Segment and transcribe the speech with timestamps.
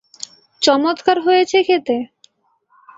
[0.61, 1.97] চমৎকার হয়েছে খেতে!